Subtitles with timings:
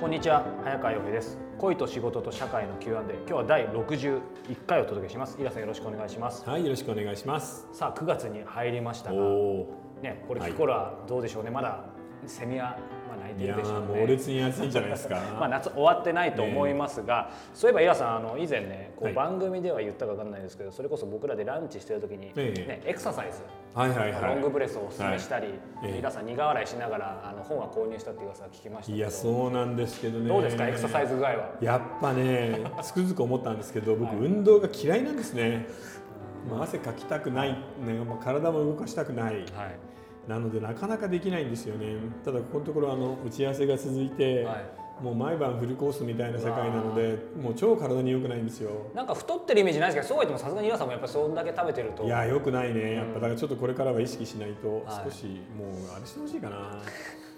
[0.00, 1.36] こんにちは早川洋平です。
[1.58, 4.20] 恋と仕事と社会の Q&A 今日は第61
[4.64, 5.36] 回お届けします。
[5.40, 6.48] イラさんよろしくお願いします。
[6.48, 7.66] はい、よろしくお願いします。
[7.72, 9.66] さあ9月に入りましたがお
[10.00, 11.50] ねこれ聞く頃はどうでしょうね。
[11.50, 11.84] まだ
[12.26, 15.16] セミはまあ泣いてるでしょうー、猛ね烈に暑いんじゃないですか。
[15.40, 23.42] まあ夏終わってないと思いますが、そういえばイラさんあの以前ねこうはい番組では言ったか分かんないですけどそれこそ僕らでランチしてる時に、ええね、エクササイズ
[23.74, 24.34] はいはいはい。
[24.34, 25.48] ロングブレスをおすすめしたり、
[25.82, 30.28] ええイラさん苦笑いしながらあの本は購入したっていう噂聞きましたいや、そうなんですけどね。
[30.28, 31.50] どうですかエクササイズ具合は？
[31.60, 35.66] やっぱね、つくづく思ったんですけど、僕、 はい運動が嫌いなんですね。
[36.50, 37.58] まあ、汗かきたくない、ね
[38.06, 39.34] まあ、体も動かしたくない。
[39.34, 39.44] はい
[40.28, 41.96] なので、なかなかできないんですよね。
[42.24, 44.44] ただ、ここのところ、あの打ち合わせが続いて。
[44.44, 44.56] はい。
[44.98, 48.70] もう毎晩フルコースみたいな世界なので、もう超体に良くないんですよ。
[48.96, 52.02] なんか太ってるイメージないですけどそうは言ってもさすがにイラさんもやっぱりそんだけ食べてると。
[52.02, 55.08] いや良くないね、やっぱだからちょっとこれからは意識しないと、はい。
[55.08, 55.26] 少し
[55.56, 56.82] もうあれしてほしいかな。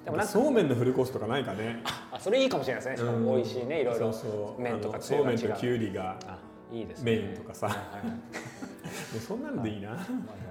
[0.06, 1.82] でもなんかそうめんのフルコースとかないかね。
[1.84, 2.96] あそれいいかもしれないですね。
[2.96, 4.10] しかも美味しいねいろいろ。
[4.10, 4.62] そうそう。
[4.62, 6.38] 麺とかそうめんときゅうりがあ
[6.72, 7.12] いいですね。
[7.12, 8.16] メインとかさ、もはいはいはい。
[8.16, 8.69] う
[9.18, 10.06] そんなんでいいな。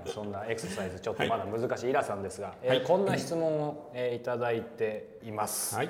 [0.05, 5.89] そんなエクササイズちょっとまだ難しいイラさんですが、えこんな質問を、えーいただいています、はい。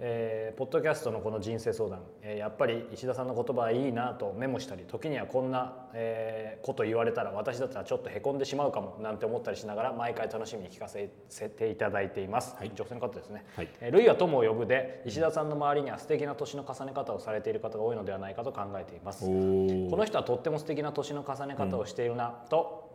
[0.00, 11.08] えーポッドキャストのこの人生相談、えーやっぱり石田さんの言葉はいいなとメモしたり時にはこんな、えーこと言われたら私だったらちょっとへこんでしまうかもなんて思ったりしながら毎回楽しみに聞かせ
[11.48, 12.72] ていただいています、はい。
[12.74, 13.68] 女性の方ですね、はい。
[13.80, 19.24] えールイは友を呼ぶで石田さんの周りには素敵な年の重ね方をされている方が多いのではないかと考えています。
[19.24, 22.88] この人はとっても素敵な年の重ね方をしているなと、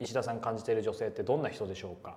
[0.00, 2.16] 石田さん感じている女性ってどんな人でしょうか？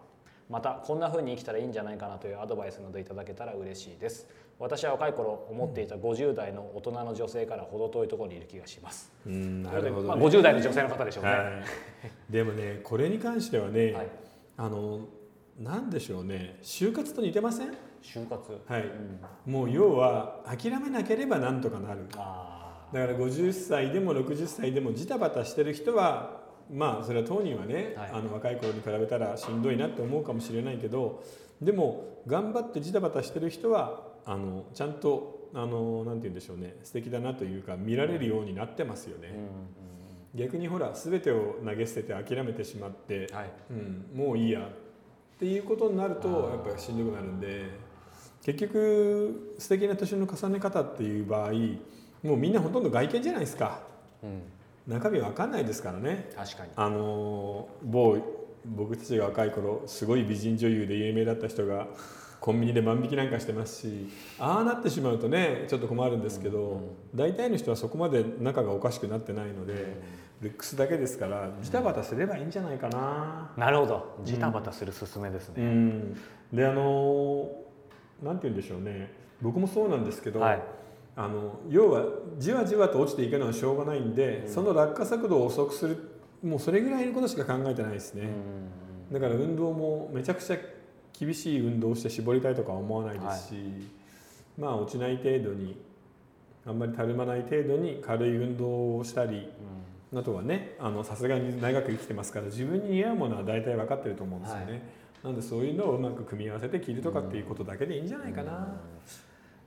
[0.50, 10.38] またこんな風に生きたらいいんじゃないかなというアドバイスなどいただけたら嬉しいです私は若い頃思っていた50代の大人の女性から程遠いところにいる気がします、うん、なるほまあ、ど、ね。
[10.38, 11.42] 50代の女性の方でしょうね、はい。
[12.30, 14.08] でもね、これに関してはね、はい
[14.58, 15.08] あの
[15.58, 17.76] なんでしょうね、就活と似てません？
[18.02, 18.84] 就活はい。
[18.84, 18.86] う
[19.50, 22.08] んもう要は諦めなければなんとかなる。
[22.16, 28.10] あだから50歳でも60歳でもジタバタしてる人はまあそれは当人はね、はい。
[28.14, 31.24] あの若い頃に比べたらしんどいなって思うかもしれないけど
[31.62, 39.30] でも頑張ってジタバタしてる人はあのちゃんとあのなんて言うんでしょうね素敵だなというか見られるようになってますよね。
[39.30, 39.38] ーうん。
[39.38, 39.50] うん。
[40.36, 43.50] 逆にほら全てを投げ捨てて諦めてしまって、うんはい。
[43.72, 47.70] うん、もういいやっていうことになるとやっぱりしんどくなるんで
[48.44, 51.52] 結局素敵な年の重ね方っていう場合
[52.24, 53.82] もうみんなほとんど外見じゃないですか。
[54.22, 54.42] うん、
[54.90, 56.30] 中身わかんないですからね。
[56.36, 56.72] 確かに。
[56.76, 58.18] あのー某
[58.66, 61.88] 僕たちが若い頃すごい美人女優で有名だった人が
[62.42, 66.82] コンビニで万引きなんかしてますしああなってしまうとねちょっと困るんですけど、
[67.16, 70.02] 大体の人はそこまで仲がおかしくなってないので、
[70.42, 73.52] ルックスだけですからジタバタすればいいんじゃないかな。
[73.56, 74.20] なるほど。
[74.26, 76.14] ジタバタするすすめですうね、ん、
[76.52, 79.12] であのーなんて言うんでしょうね。
[79.42, 80.62] 僕もそうなんですけど、はい
[81.20, 82.06] あの要は
[82.38, 85.98] じわじわと落ちていくのはしょうがないんで、その落下速度を遅くする
[86.42, 88.30] もうそれぐらいのことしか考えてないですね、
[89.12, 90.58] だから運動もめちゃくちゃ
[91.12, 93.56] 厳しい運動をして絞りたいとかは思わないですし、
[94.58, 95.76] まあ落ちない程度に
[96.66, 99.50] あんまりたるまない程度に軽い運動をしたり、
[100.16, 104.90] あとはねあのさすがに長く生きてますから自分に似合うものは大体分かってると思うんですよね、
[105.22, 108.78] なんでそういうのをうまく組み合わせて着るとかっていうことだけでいいんじゃないかな、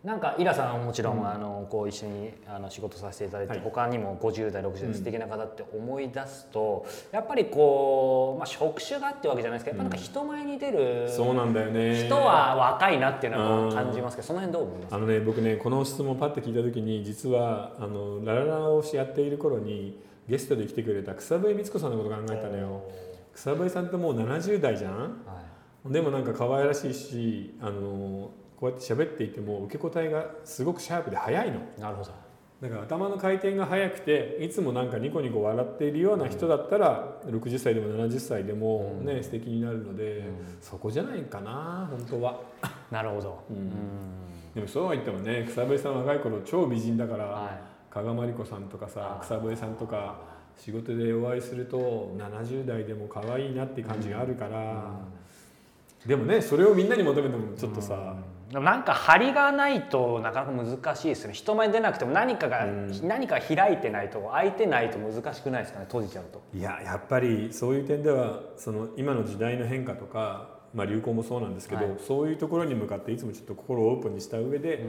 [0.04, 3.60] なんかイラさんはもちろん、あのこう一緒にあの仕事させていただいて、はい。
[3.62, 12.04] 他にも50代60代素敵な方って思い出すと、やっぱりこう、まあ、職種がってわけじゃないですけどやっぱなんか人前に出る、そうなんだよね。
[12.04, 14.94] 人は若いなっていうのうんは感じますけどその辺どう思います？
[14.96, 22.82] あのね僕ねこの質問をパッと聞いた時に実はあのラララをやっている頃にゲストで来てくれた草笛光子さんのこと考えたのよ。
[23.34, 24.92] 草笛さんってもう70代じゃん？
[25.00, 25.08] は
[25.88, 25.92] い。
[25.92, 28.30] でもなんか可愛らしいしあの
[28.62, 31.58] こうやって喋っていても受け答えがすごくシャープで早いの。
[31.80, 32.12] なるほど。
[32.60, 40.22] だから頭の回転が速くていつもなんかニコニコ笑っているような人だったら60歳でも70歳でもね、素敵になるので、
[40.60, 42.40] そこじゃないかな本当は。
[42.92, 43.56] なるほど、うん。
[43.56, 43.72] うん。
[44.54, 47.58] でもそうは言ってもね草笛さん若い頃超美人だから、は
[47.90, 50.20] 加賀まりこさんとかさ草笛さんとか
[50.56, 55.00] 仕事でお会いすると70代でも可愛いなって感じがあるから、
[56.06, 58.16] でもねそれをみんなに求めてもちょっとさ、
[58.50, 61.34] でもなんか張りがないとなかなか難しいですよね。
[61.34, 63.08] 人前に出なくても何かが、うん。
[63.08, 66.42] 何か開いてないと開いてないと難しくないですかね閉じちゃうと。
[66.54, 71.96] いややっぱりそういう点ではその今の時代の変化とか、まあ、流行もそうなんですけど、はい。
[71.98, 74.86] そういうところに向かっていつもちょっと心をオープンにした上で、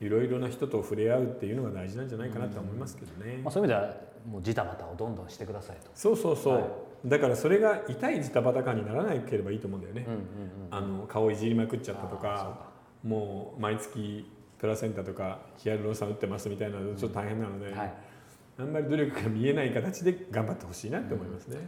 [0.00, 3.40] いろいろな人と触れ合うっていうのが大事なんじゃないかなと思いますけどね。
[3.42, 3.96] まあ、そういう意味では
[4.26, 5.90] もうジタバタをどんどんしてくださいと。
[5.94, 6.64] そうそうそう、はい。
[7.06, 10.24] だからそれが痛いジタバタ感にならなければいいと思うんだよね、うんうんうん
[10.70, 12.70] あの顔いじりまくっちゃったとか
[13.04, 14.28] もう毎月
[14.58, 17.94] プラセンタとかヒアルロン酸打ってますみたいなのちょっと大変なので、はい。
[18.56, 21.58] あんまり努力が見えない形で頑張ってほしいなって思いますね。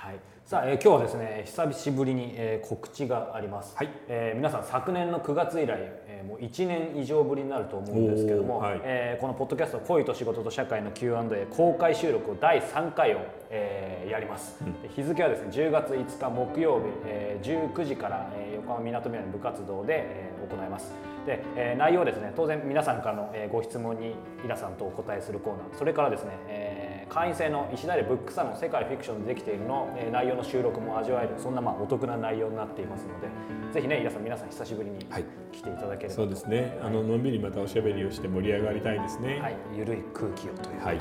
[0.00, 0.14] はい、
[0.46, 3.90] さあ、えー今日はですね久しぶりに、えー告知があります、はい。
[4.08, 8.80] えー皆さん昨年の9月以来、えーもう1年以上ぶりになると思うんですけども、はい。
[8.82, 13.18] えーこのポッドキャスト「恋と仕事と社会の Q&A」公開収録を第3回を、
[13.50, 20.94] えーやります、で日付はですね10月5日木曜日、えー19時から、えー横浜みなとみらいの部活動で、えー行います。
[21.26, 33.28] で、えー内容はですね当然皆さんからの、えーご質問に皆さんとお答えするコーナーそれからですね、えー会員制の石田でブックサロン世界フィクションでできているの、えー内容の収録も味わえるそんなまあお得な内容になっていますので
[33.72, 35.24] ぜひね皆さん皆さん久しぶりにはい。
[35.52, 36.78] 来ていただければと、そうですね。
[36.82, 39.40] あののんびりまたおしゃべりをして盛り上がりたいですね。
[39.40, 40.98] はい、ゆるい空気をということで、はい。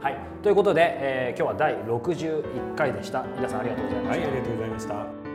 [0.00, 0.18] はい。
[0.42, 3.24] ということで、えー今日は第61回でした。
[3.36, 5.29] 皆さんありがとうございました、はい、ありがとうございました。